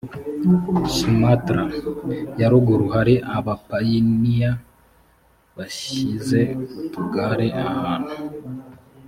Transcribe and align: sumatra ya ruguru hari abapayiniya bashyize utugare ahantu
sumatra 0.95 1.63
ya 2.39 2.47
ruguru 2.51 2.85
hari 2.95 3.15
abapayiniya 3.37 4.51
bashyize 5.55 6.39
utugare 6.83 7.47
ahantu 7.67 8.15